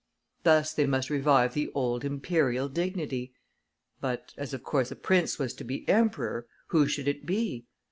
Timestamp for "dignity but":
2.69-4.33